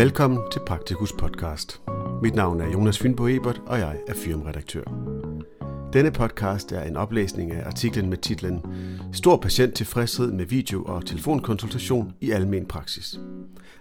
Velkommen 0.00 0.40
til 0.52 0.60
Praktikus 0.66 1.12
podcast. 1.12 1.80
Mit 2.22 2.34
navn 2.34 2.60
er 2.60 2.70
Jonas 2.72 2.98
Fynbo 2.98 3.28
Ebert, 3.28 3.62
og 3.66 3.78
jeg 3.78 3.96
er 4.08 4.14
firmaredaktør. 4.14 4.82
Denne 5.92 6.10
podcast 6.10 6.72
er 6.72 6.82
en 6.82 6.96
oplæsning 6.96 7.52
af 7.52 7.66
artiklen 7.66 8.10
med 8.10 8.18
titlen 8.18 8.62
Stor 9.12 9.36
patienttilfredshed 9.36 10.32
med 10.32 10.44
video- 10.46 10.84
og 10.84 11.06
telefonkonsultation 11.06 12.12
i 12.20 12.30
almen 12.30 12.66
praksis. 12.66 13.20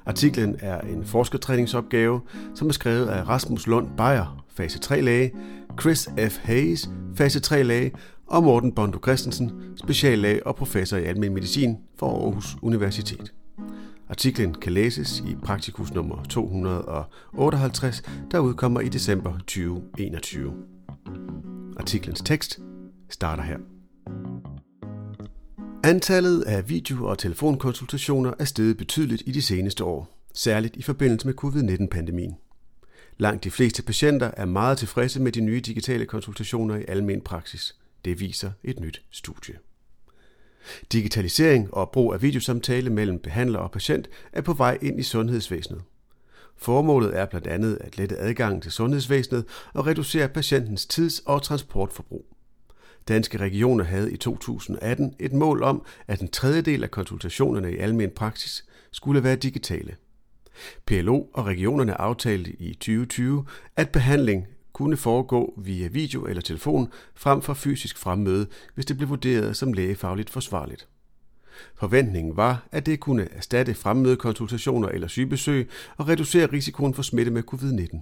Artiklen 0.06 0.56
er 0.60 0.82
en 0.82 1.06
forskertræningsopgave, 1.06 2.22
som 2.56 2.68
er 2.68 2.74
skrevet 2.74 3.08
af 3.08 3.30
Rasmus 3.30 3.68
Lund 3.68 3.88
Beyer, 3.98 4.46
fase 4.50 4.80
3 4.80 5.02
læge, 5.02 5.32
Chris 5.82 6.10
F. 6.30 6.38
Hayes, 6.38 6.90
fase 7.16 7.40
3 7.40 7.64
læge, 7.64 7.92
og 8.28 8.44
Morten 8.44 8.72
Bondo 8.72 9.00
Christensen, 9.04 9.52
speciallæge 9.76 10.48
og 10.48 10.56
professor 10.56 10.98
i 10.98 11.04
almen 11.04 11.34
medicin 11.34 11.78
for 12.00 12.26
Aarhus 12.26 12.58
Universitet. 12.62 13.34
Artiklen 14.10 14.54
kan 14.54 14.74
læses 14.74 15.24
i 15.28 15.36
Praktikus 15.44 15.94
nummer 15.94 16.24
258, 16.24 18.02
der 18.32 18.40
udkommer 18.40 18.80
i 18.80 18.90
december 18.90 19.38
2021. 19.38 20.54
Artiklens 21.78 22.22
tekst 22.22 22.60
starter 23.10 23.44
her. 23.44 23.58
Antallet 25.84 26.42
af 26.42 26.70
video- 26.70 27.06
og 27.06 27.18
telefonkonsultationer 27.18 28.34
er 28.40 28.46
steget 28.46 28.78
betydeligt 28.78 29.24
i 29.26 29.32
de 29.32 29.42
seneste 29.42 29.84
år, 29.84 30.26
særligt 30.34 30.76
i 30.76 30.82
forbindelse 30.82 31.28
med 31.28 31.34
covid-19-pandemien. 31.34 32.36
Langt 33.18 33.44
de 33.44 33.52
fleste 33.52 33.84
patienter 33.84 34.32
er 34.38 34.46
meget 34.46 34.78
tilfredse 34.78 35.22
med 35.22 35.32
de 35.32 35.42
nye 35.42 35.62
digitale 35.62 36.06
konsultationer 36.06 36.76
i 36.76 36.86
almen 36.88 37.22
praksis. 37.22 37.76
Det 38.06 38.20
viser 38.20 38.52
et 38.64 38.80
nyt 38.80 39.02
studie. 39.12 39.56
Digitalisering 40.92 41.74
og 41.74 41.90
brug 41.90 42.14
af 42.14 42.22
videosamtale 42.22 42.90
mellem 42.90 43.20
behandler 43.20 43.60
og 43.60 43.72
patient 43.72 44.10
er 44.34 44.42
på 44.42 44.54
vej 44.54 44.78
ind 44.82 45.00
i 45.00 45.04
sundhedsvæsenet. 45.04 45.82
Formålet 46.58 47.18
er 47.18 47.26
blandt 47.26 47.48
andet 47.48 47.78
at 47.82 47.98
lette 47.98 48.18
adgangen 48.18 48.62
til 48.62 48.72
sundhedsvæsenet 48.72 49.46
og 49.74 49.88
reducere 49.88 50.30
patientens 50.30 50.86
tids- 50.86 51.20
og 51.26 51.42
transportforbrug. 51.42 52.26
Danske 53.08 53.38
regioner 53.38 53.84
havde 53.84 54.14
i 54.14 54.18
2018 54.18 55.16
et 55.20 55.34
mål 55.34 55.64
om, 55.64 55.86
at 56.08 56.20
en 56.20 56.28
tredjedel 56.28 56.84
af 56.84 56.92
konsultationerne 56.92 57.74
i 57.74 57.78
almen 57.78 58.10
praksis 58.10 58.66
skulle 58.92 59.24
være 59.24 59.36
digitale. 59.36 59.96
PLO 60.86 61.22
og 61.34 61.46
regionerne 61.46 62.02
aftalte 62.02 62.52
i 62.52 62.74
2020, 62.74 63.46
at 63.76 63.90
behandling 63.90 64.48
kunne 64.80 64.98
foregå 64.98 65.54
via 65.58 65.88
video 65.88 66.26
eller 66.26 66.42
telefon 66.42 66.92
frem 67.16 67.42
for 67.42 67.54
fysisk 67.54 67.98
fremmøde, 67.98 68.48
hvis 68.76 68.86
det 68.86 68.98
blev 68.98 69.10
vurderet 69.10 69.58
som 69.58 69.74
lægefagligt 69.74 70.30
forsvarligt. 70.30 70.88
Forventningen 71.76 72.38
var, 72.38 72.68
at 72.72 72.86
det 72.86 73.00
kunne 73.00 73.34
erstatte 73.34 73.74
fremmødekonsultationer 73.74 74.88
eller 74.88 75.08
sygebesøg 75.08 75.70
og 75.98 76.08
reducere 76.08 76.46
risikoen 76.54 76.94
for 76.94 77.02
smitte 77.02 77.32
med 77.32 77.44
covid-19. 77.54 78.00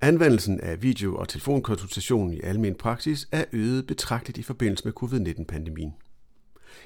Anvendelsen 0.00 0.60
af 0.60 0.82
video- 0.82 1.16
og 1.16 1.28
telefonkonsultation 1.28 2.32
i 2.32 2.40
almen 2.40 2.74
praksis 2.74 3.28
er 3.32 3.44
øget 3.52 3.86
betragteligt 3.86 4.38
i 4.38 4.42
forbindelse 4.42 4.84
med 4.84 4.92
covid-19-pandemien. 4.92 5.94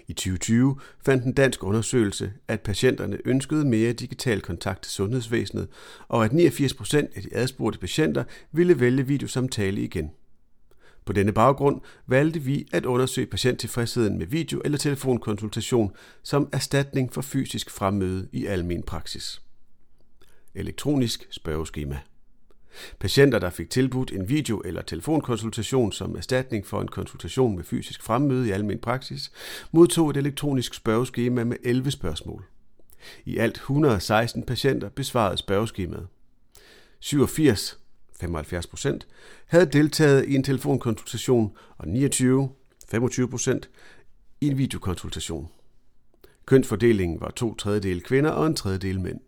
I 0.08 0.12
2020 0.12 0.76
fandt 1.04 1.24
en 1.24 1.32
dansk 1.32 1.64
undersøgelse, 1.64 2.32
at 2.48 2.60
patienterne 2.60 3.18
ønskede 3.24 3.64
mere 3.64 3.92
digital 3.92 4.40
kontakt 4.40 4.82
til 4.82 4.92
sundhedsvæsenet, 4.92 5.68
og 6.08 6.24
at 6.24 6.32
89 6.32 6.74
procent 6.74 7.10
af 7.14 7.22
de 7.22 7.28
adspurgte 7.32 7.78
patienter 7.78 8.24
ville 8.52 8.80
vælge 8.80 9.06
videosamtale 9.06 9.80
igen. 9.82 10.10
På 11.04 11.12
denne 11.12 11.32
baggrund 11.32 11.80
valgte 12.06 12.40
vi 12.40 12.68
at 12.72 12.86
undersøge 12.86 13.26
patienttilfredsheden 13.26 14.18
med 14.18 14.26
video- 14.26 14.62
eller 14.64 14.78
telefonkonsultation 14.78 15.92
som 16.22 16.48
erstatning 16.52 17.12
for 17.12 17.22
fysisk 17.22 17.70
fremmøde 17.70 18.28
i 18.32 18.46
almen 18.46 18.82
praksis. 18.82 19.42
Elektronisk 20.54 21.26
spørgeskema. 21.30 21.98
Patienter, 22.98 23.38
der 23.38 23.50
fik 23.50 23.70
tilbudt 23.70 24.12
en 24.12 24.28
video- 24.28 24.62
eller 24.64 24.82
telefonkonsultation 24.82 25.92
som 25.92 26.16
erstatning 26.16 26.66
for 26.66 26.80
en 26.80 26.88
konsultation 26.88 27.56
med 27.56 27.64
fysisk 27.64 28.02
fremmøde 28.02 28.48
i 28.48 28.50
almen 28.50 28.78
praksis, 28.78 29.32
modtog 29.72 30.10
et 30.10 30.16
elektronisk 30.16 30.74
spørgeskema 30.74 31.44
med 31.44 31.56
11 31.64 31.90
spørgsmål. 31.90 32.44
I 33.24 33.36
alt 33.36 33.56
116 33.56 34.42
patienter 34.42 34.88
besvarede 34.88 35.36
spørgeskemaet. 35.36 36.06
87 37.00 37.78
75 38.22 38.66
procent, 38.66 39.06
havde 39.46 39.66
deltaget 39.66 40.28
i 40.28 40.34
en 40.34 40.44
telefonkonsultation, 40.44 41.56
og 41.78 41.88
29, 41.88 42.50
25 42.88 43.28
procent, 43.28 43.70
i 44.40 44.48
en 44.48 44.58
videokonsultation. 44.58 45.48
Kønsfordelingen 46.46 47.20
var 47.20 47.30
to 47.30 47.54
tredjedel 47.54 48.02
kvinder 48.02 48.30
og 48.30 48.46
en 48.46 48.56
tredjedel 48.56 49.00
mænd. 49.00 49.20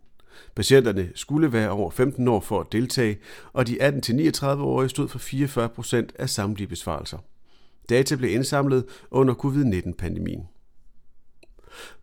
Patienterne 0.55 1.09
skulle 1.15 1.53
være 1.53 1.69
over 1.69 1.91
15 1.91 2.27
år 2.27 2.39
for 2.39 2.59
at 2.61 2.71
deltage, 2.71 3.17
og 3.53 3.67
de 3.67 3.87
18-39-årige 3.87 4.89
stod 4.89 5.07
for 5.07 5.19
44 5.19 5.69
procent 5.69 6.13
af 6.19 6.29
samtlige 6.29 6.67
besvarelser. 6.67 7.17
Data 7.89 8.15
blev 8.15 8.31
indsamlet 8.31 8.85
under 9.11 9.33
covid-19-pandemien. 9.33 10.47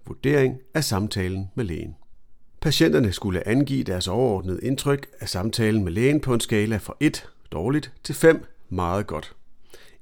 Vurdering 0.07 0.59
af 0.75 0.85
samtalen 0.85 1.51
med 1.55 1.65
lægen. 1.65 1.97
Patienterne 2.61 3.13
skulle 3.13 3.49
angive 3.49 3.85
deres 3.85 4.09
overordnede 4.09 4.61
indtryk 4.63 5.07
af 5.21 5.29
samtalen 5.29 5.85
med 5.85 5.93
lægen 5.93 6.21
på 6.21 6.35
en 6.35 6.41
skala 6.41 6.77
fra 6.77 6.95
1 7.01 7.29
dårligt 7.53 7.93
til 8.05 8.15
5 8.15 8.45
meget 8.69 9.07
godt. 9.07 9.37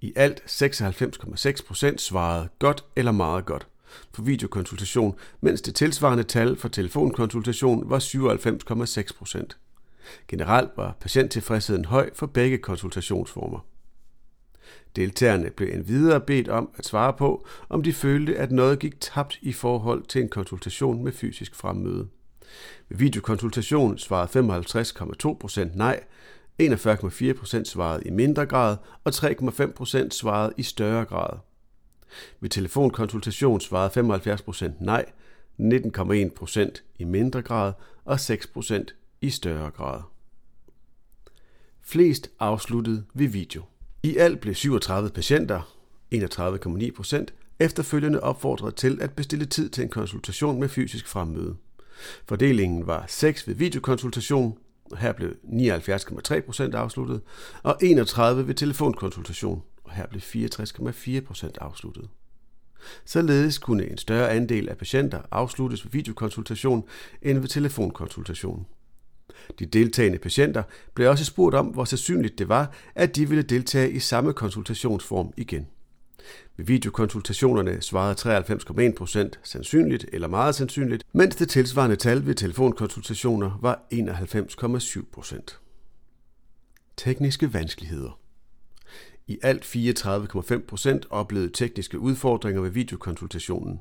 I 0.00 0.12
alt 0.16 0.40
96,6 0.40 1.66
procent 1.66 2.00
svarede 2.00 2.48
godt 2.58 2.84
eller 2.96 3.12
meget 3.12 3.46
godt 3.46 3.66
for 4.14 4.22
videokonsultation, 4.22 5.14
mens 5.40 5.62
det 5.62 5.74
tilsvarende 5.74 6.24
tal 6.24 6.56
for 6.56 6.68
telefonkonsultation 6.68 7.90
var 7.90 7.98
97,6 7.98 9.18
procent. 9.18 9.58
Generelt 10.28 10.70
var 10.76 10.96
patienttilfredsheden 11.00 11.84
høj 11.84 12.10
for 12.14 12.26
begge 12.26 12.58
konsultationsformer. 12.58 13.58
Deltagerne 14.96 15.50
blev 15.50 15.68
endvidere 15.72 16.20
bedt 16.20 16.48
om 16.48 16.70
at 16.76 16.86
svare 16.86 17.12
på, 17.12 17.46
om 17.68 17.82
de 17.82 17.92
følte, 17.92 18.36
at 18.36 18.52
noget 18.52 18.78
gik 18.78 19.00
tabt 19.00 19.38
i 19.42 19.52
forhold 19.52 20.02
til 20.02 20.22
en 20.22 20.28
konsultation 20.28 21.04
med 21.04 21.12
fysisk 21.12 21.54
fremmøde. 21.54 22.08
Ved 22.88 22.98
videokonsultation 22.98 23.98
svarede 23.98 24.64
55,2 25.32 25.38
procent 25.38 25.76
nej, 25.76 26.00
41,4 26.62 27.32
procent 27.32 27.68
svarede 27.68 28.02
i 28.06 28.10
mindre 28.10 28.46
grad, 28.46 28.76
og 29.04 29.12
3,5 29.14 29.72
procent 29.72 30.14
svarede 30.14 30.52
i 30.56 30.62
større 30.62 31.04
grad. 31.04 31.38
Ved 32.40 32.50
telefonkonsultation 32.50 33.60
svarede 33.60 33.90
75 33.90 34.42
procent 34.42 34.80
nej, 34.80 35.04
19,1 35.60 36.28
procent 36.36 36.84
i 36.98 37.04
mindre 37.04 37.42
grad 37.42 37.72
og 38.04 38.20
6 38.20 38.46
procent 38.46 38.94
i 39.20 39.30
større 39.30 39.70
grad. 39.70 40.00
Flest 41.82 42.30
afsluttede 42.38 43.04
ved 43.14 43.28
video. 43.28 43.62
I 44.02 44.16
alt 44.16 44.40
blev 44.40 44.54
37 44.54 45.10
patienter, 45.10 45.76
31,9 46.14 46.92
procent, 46.96 47.34
efterfølgende 47.58 48.20
opfordret 48.20 48.74
til 48.74 48.98
at 49.02 49.12
bestille 49.12 49.44
tid 49.44 49.70
til 49.70 49.84
en 49.84 49.90
konsultation 49.90 50.60
med 50.60 50.68
fysisk 50.68 51.08
fremmøde. 51.08 51.56
Fordelingen 52.28 52.86
var 52.86 53.04
6 53.08 53.48
ved 53.48 53.54
videokonsultation, 53.54 54.58
her 54.98 55.12
blev 55.12 55.30
79,3 55.44 56.40
procent 56.40 56.74
afsluttet, 56.74 57.20
og 57.62 57.76
31 57.82 58.46
ved 58.46 58.54
telefonkonsultation, 58.54 59.62
og 59.90 59.96
her 59.96 60.06
blev 60.06 60.20
64,4 60.20 61.20
procent 61.20 61.58
afsluttet. 61.60 62.08
Således 63.04 63.58
kunne 63.58 63.90
en 63.90 63.98
større 63.98 64.30
andel 64.30 64.68
af 64.68 64.76
patienter 64.76 65.20
afsluttes 65.30 65.84
ved 65.84 65.92
videokonsultation 65.92 66.84
end 67.22 67.38
ved 67.38 67.48
telefonkonsultation. 67.48 68.66
De 69.58 69.66
deltagende 69.66 70.18
patienter 70.18 70.62
blev 70.94 71.10
også 71.10 71.24
spurgt 71.24 71.54
om, 71.54 71.66
hvor 71.66 71.84
sandsynligt 71.84 72.38
det 72.38 72.48
var, 72.48 72.72
at 72.94 73.16
de 73.16 73.28
ville 73.28 73.42
deltage 73.42 73.90
i 73.90 73.98
samme 73.98 74.32
konsultationsform 74.32 75.32
igen. 75.36 75.66
Ved 76.56 76.66
videokonsultationerne 76.66 77.80
svarede 77.82 78.42
93,1 78.88 78.94
procent 78.96 79.40
sandsynligt 79.42 80.06
eller 80.12 80.28
meget 80.28 80.54
sandsynligt, 80.54 81.04
mens 81.12 81.36
det 81.36 81.48
tilsvarende 81.48 81.96
tal 81.96 82.26
ved 82.26 82.34
telefonkonsultationer 82.34 83.58
var 83.60 83.86
91,7 83.94 85.04
procent. 85.12 85.60
Tekniske 86.96 87.54
vanskeligheder 87.54 88.20
i 89.26 89.38
alt 89.42 89.64
34,5 89.64 90.58
procent 90.66 91.06
oplevede 91.10 91.50
tekniske 91.52 91.98
udfordringer 91.98 92.62
ved 92.62 92.70
videokonsultationen. 92.70 93.80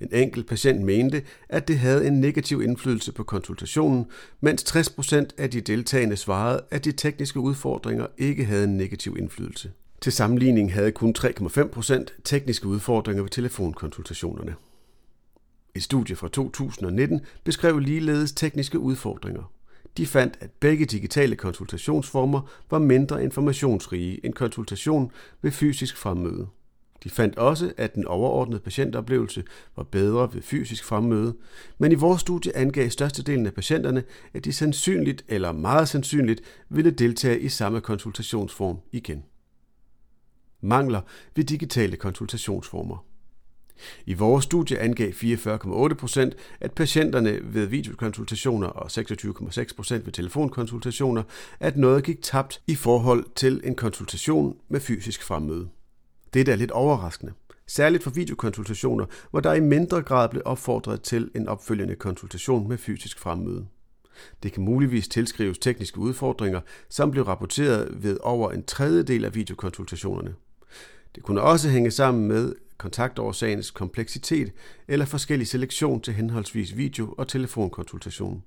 En 0.00 0.08
enkelt 0.12 0.46
patient 0.46 0.84
mente, 0.84 1.22
at 1.48 1.68
det 1.68 1.78
havde 1.78 2.06
en 2.06 2.20
negativ 2.20 2.62
indflydelse 2.62 3.12
på 3.12 3.24
konsultationen, 3.24 4.06
mens 4.40 4.62
60 4.62 4.90
procent 4.90 5.34
af 5.38 5.50
de 5.50 5.60
deltagende 5.60 6.16
svarede, 6.16 6.60
at 6.70 6.84
de 6.84 6.92
tekniske 6.92 7.40
udfordringer 7.40 8.06
ikke 8.18 8.44
havde 8.44 8.64
en 8.64 8.76
negativ 8.76 9.16
indflydelse. 9.18 9.70
Til 10.00 10.12
sammenligning 10.12 10.72
havde 10.72 10.92
kun 10.92 11.14
3,5 11.18 11.66
procent 11.66 12.14
tekniske 12.24 12.66
udfordringer 12.66 13.22
ved 13.22 13.30
telefonkonsultationerne. 13.30 14.54
Et 15.74 15.82
studie 15.82 16.16
fra 16.16 16.28
2019 16.28 17.20
beskrev 17.44 17.78
ligeledes 17.78 18.32
tekniske 18.32 18.78
udfordringer. 18.78 19.52
De 19.96 20.06
fandt, 20.06 20.38
at 20.40 20.50
begge 20.50 20.84
digitale 20.84 21.36
konsultationsformer 21.36 22.40
var 22.70 22.78
mindre 22.78 23.24
informationsrige 23.24 24.26
end 24.26 24.34
konsultation 24.34 25.12
ved 25.42 25.50
fysisk 25.50 25.96
fremmøde. 25.96 26.46
De 27.04 27.10
fandt 27.10 27.38
også, 27.38 27.72
at 27.76 27.94
den 27.94 28.06
overordnede 28.06 28.60
patientoplevelse 28.60 29.44
var 29.76 29.82
bedre 29.82 30.34
ved 30.34 30.42
fysisk 30.42 30.84
fremmøde, 30.84 31.36
men 31.78 31.92
i 31.92 31.94
vores 31.94 32.20
studie 32.20 32.56
angav 32.56 32.90
størstedelen 32.90 33.46
af 33.46 33.54
patienterne, 33.54 34.04
at 34.34 34.44
de 34.44 34.52
sandsynligt 34.52 35.24
eller 35.28 35.52
meget 35.52 35.88
sandsynligt 35.88 36.40
ville 36.68 36.90
deltage 36.90 37.40
i 37.40 37.48
samme 37.48 37.80
konsultationsform 37.80 38.78
igen. 38.92 39.24
Mangler 40.60 41.00
ved 41.36 41.44
digitale 41.44 41.96
konsultationsformer. 41.96 43.07
I 44.06 44.14
vores 44.14 44.44
studie 44.44 44.78
angav 44.78 45.10
44,8 45.10 45.94
procent, 45.94 46.34
at 46.60 46.72
patienterne 46.72 47.38
ved 47.42 47.66
videokonsultationer 47.66 48.66
og 48.66 48.86
26,6 48.86 49.76
procent 49.76 50.06
ved 50.06 50.12
telefonkonsultationer, 50.12 51.22
at 51.60 51.76
noget 51.76 52.04
gik 52.04 52.22
tabt 52.22 52.62
i 52.66 52.74
forhold 52.74 53.24
til 53.34 53.60
en 53.64 53.74
konsultation 53.74 54.56
med 54.68 54.80
fysisk 54.80 55.22
fremmøde. 55.22 55.68
Det 56.34 56.48
er 56.48 56.56
lidt 56.56 56.70
overraskende. 56.70 57.32
Særligt 57.66 58.02
for 58.02 58.10
videokonsultationer, 58.10 59.06
hvor 59.30 59.40
der 59.40 59.52
i 59.52 59.60
mindre 59.60 60.02
grad 60.02 60.28
blev 60.28 60.42
opfordret 60.44 61.02
til 61.02 61.30
en 61.34 61.48
opfølgende 61.48 61.94
konsultation 61.94 62.68
med 62.68 62.78
fysisk 62.78 63.18
fremmøde. 63.18 63.66
Det 64.42 64.52
kan 64.52 64.64
muligvis 64.64 65.08
tilskrives 65.08 65.58
tekniske 65.58 65.98
udfordringer, 65.98 66.60
som 66.88 67.10
blev 67.10 67.24
rapporteret 67.24 68.02
ved 68.02 68.18
over 68.22 68.50
en 68.50 68.64
tredjedel 68.64 69.24
af 69.24 69.34
videokonsultationerne. 69.34 70.34
Det 71.14 71.22
kunne 71.22 71.40
også 71.42 71.68
hænge 71.68 71.90
sammen 71.90 72.28
med 72.28 72.54
kontaktårsagens 72.78 73.70
kompleksitet 73.70 74.52
eller 74.88 75.06
forskellig 75.06 75.46
selektion 75.46 76.00
til 76.00 76.14
henholdsvis 76.14 76.76
video- 76.76 77.14
og 77.18 77.28
telefonkonsultation. 77.28 78.42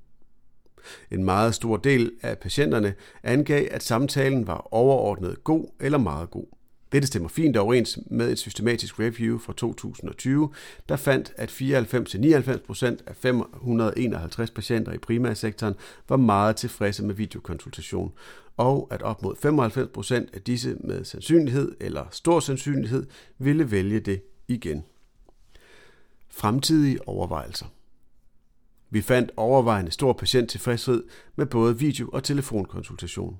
En 1.11 1.23
meget 1.23 1.55
stor 1.55 1.77
del 1.77 2.11
af 2.21 2.37
patienterne 2.37 2.93
angav, 3.23 3.67
at 3.71 3.83
samtalen 3.83 4.47
var 4.47 4.73
overordnet 4.73 5.43
god 5.43 5.65
eller 5.79 5.97
meget 5.97 6.31
god. 6.31 6.60
Dette 6.91 7.07
stemmer 7.07 7.29
fint 7.29 7.57
overens 7.57 7.99
med 8.05 8.31
et 8.31 8.39
systematisk 8.39 8.99
review 8.99 9.37
fra 9.37 9.53
2020, 9.53 10.53
der 10.89 10.95
fandt, 10.95 11.33
at 11.35 11.49
94-99% 11.49 12.85
af 13.07 13.15
551 13.15 14.51
patienter 14.51 14.93
i 14.93 14.97
primærsektoren 14.97 15.73
var 16.09 16.17
meget 16.17 16.55
tilfredse 16.55 17.03
med 17.03 17.15
videokonsultation, 17.15 18.11
og 18.57 18.87
at 18.91 19.01
op 19.01 19.21
mod 19.23 19.35
95% 20.25 20.35
af 20.35 20.41
disse 20.41 20.75
med 20.79 21.03
sandsynlighed 21.05 21.75
eller 21.79 22.05
stor 22.11 22.39
sandsynlighed 22.39 23.05
ville 23.37 23.71
vælge 23.71 23.99
det 23.99 24.21
igen. 24.47 24.83
Fremtidige 26.29 27.07
overvejelser 27.07 27.65
Vi 28.89 29.01
fandt 29.01 29.31
overvejende 29.37 29.91
stor 29.91 30.13
patienttilfredshed 30.13 31.03
med 31.35 31.45
både 31.45 31.79
video- 31.79 32.09
og 32.13 32.23
telefonkonsultation. 32.23 33.37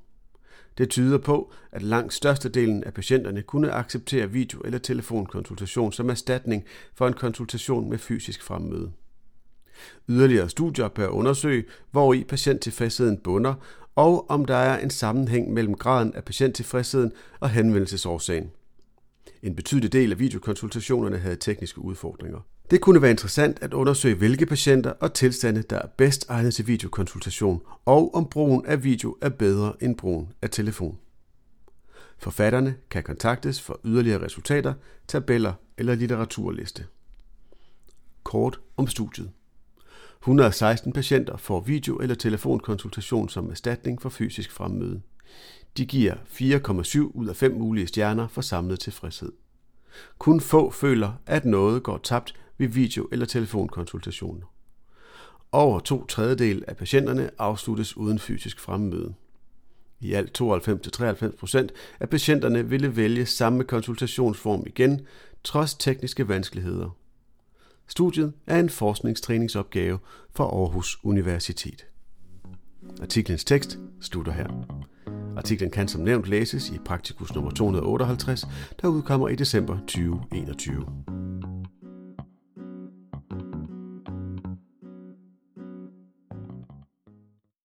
Det 0.78 0.90
tyder 0.90 1.18
på, 1.18 1.52
at 1.72 1.82
langt 1.82 2.14
størstedelen 2.14 2.84
af 2.84 2.94
patienterne 2.94 3.42
kunne 3.42 3.72
acceptere 3.72 4.32
video- 4.32 4.62
eller 4.62 4.80
telefonkonsultation 4.80 5.94
som 5.94 6.10
erstatning 6.10 6.64
for 6.94 7.08
en 7.08 7.14
konsultation 7.14 7.90
med 7.90 7.98
fysisk 7.98 8.44
fremmøde. 8.44 8.92
Yderligere 10.10 10.50
studier 10.50 10.88
bør 10.88 11.08
undersøge, 11.08 11.64
hvor 11.92 12.14
i 12.14 12.24
patienttilfredsheden 12.24 13.18
bunder, 13.18 13.54
og 13.96 14.30
om 14.30 14.46
der 14.46 14.56
er 14.56 14.80
en 14.80 14.90
sammenhæng 14.90 15.54
mellem 15.54 15.76
graden 15.76 16.14
af 16.14 16.24
patienttilfredsheden 16.24 17.12
og 17.40 17.50
henvendelsesårsagen. 17.50 18.52
En 19.44 19.56
betydelig 19.56 19.94
del 19.94 20.12
af 20.12 20.20
videokonsultationerne 20.20 21.18
havde 21.18 21.36
tekniske 21.36 21.82
udfordringer. 21.82 22.40
Det 22.72 22.82
kunne 22.82 23.02
være 23.02 23.12
interessant 23.12 23.60
at 23.62 23.74
undersøge, 23.74 24.16
hvilke 24.16 24.46
patienter 24.46 24.92
og 24.92 25.14
tilstande, 25.14 25.62
der 25.62 25.80
er 25.80 25.88
bedst 25.98 26.26
egnet 26.30 26.54
til 26.54 26.68
videokonsultation, 26.68 27.62
og 27.86 28.16
om 28.16 28.30
brugen 28.30 28.66
af 28.66 28.84
video 28.84 29.18
er 29.22 29.30
bedre 29.30 29.74
end 29.82 29.98
brugen 29.98 30.34
af 30.42 30.50
telefon. 30.50 30.98
Forfatterne 32.18 32.76
kan 32.90 33.04
kontaktes 33.04 33.62
for 33.62 33.80
yderligere 33.86 34.26
resultater, 34.26 34.74
tabeller 35.08 35.54
eller 35.78 35.96
litteraturliste. 35.96 36.86
Kort 38.24 38.60
om 38.78 38.88
studiet. 38.88 39.32
116 40.20 40.94
patienter 40.94 41.38
får 41.38 41.60
video- 41.60 41.98
eller 41.98 42.16
telefonkonsultation 42.16 43.30
som 43.30 43.50
erstatning 43.50 44.02
for 44.02 44.10
fysisk 44.10 44.52
fremmøde. 44.52 45.02
De 45.78 45.86
giver 45.86 46.16
4,7 46.26 47.00
ud 47.00 47.28
af 47.28 47.36
5 47.36 47.54
mulige 47.54 47.88
stjerner 47.88 48.28
for 48.28 48.42
samlet 48.42 48.80
tilfredshed. 48.80 49.32
Kun 50.20 50.42
få 50.42 50.72
føler, 50.72 51.14
at 51.26 51.46
noget 51.46 51.84
går 51.84 51.98
tabt 51.98 52.34
ved 52.58 52.68
video- 52.68 53.10
eller 53.12 53.26
telefonkonsultationer. 53.26 54.46
Over 55.52 55.80
to 55.80 56.06
tredjedel 56.06 56.64
af 56.68 56.78
patienterne 56.78 57.30
afsluttes 57.38 57.98
uden 57.98 58.20
fysisk 58.20 58.60
fremmøde. 58.60 59.14
I 60.00 60.14
alt 60.14 60.42
92-93 60.42 61.38
procent 61.38 61.72
af 62.00 62.10
patienterne 62.10 62.70
ville 62.70 62.96
vælge 62.96 63.26
samme 63.26 63.64
konsultationsform 63.64 64.64
igen, 64.68 65.02
trods 65.44 65.74
tekniske 65.74 66.28
vanskeligheder. 66.28 66.98
Studiet 67.88 68.34
er 68.48 68.60
en 68.60 68.70
forskningstræningsopgave 68.70 70.00
for 70.32 70.62
Aarhus 70.62 71.00
Universitet. 71.04 71.86
Artiklens 73.02 73.44
tekst 73.44 73.80
slutter 74.02 74.32
her. 74.32 74.81
Artiklen 75.38 75.72
kan 75.72 75.88
som 75.88 76.02
nævnt 76.02 76.28
læses 76.28 76.70
i 76.70 76.78
Praktikus 76.86 77.36
nummer 77.36 77.52
258, 77.52 78.48
der 78.82 78.88
udkommer 78.88 79.28
i 79.28 79.36
december 79.36 79.78
2021. 79.78 80.86